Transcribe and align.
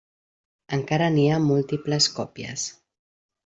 Encara 0.77 1.11
n'hi 1.17 1.27
ha 1.31 1.37
múltiples 1.51 2.11
còpies. 2.19 2.69